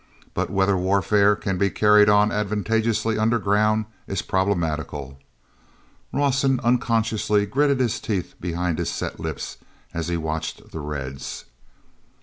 [0.33, 5.19] But whether warfare can be carried on advantageously under ground is problematical...."
[6.11, 9.59] Rawson unconsciously gritted his teeth behind his set lips
[9.93, 11.45] as he watched the Reds.